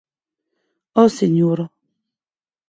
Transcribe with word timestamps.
Òc, 1.03 1.11
senhora. 1.17 1.67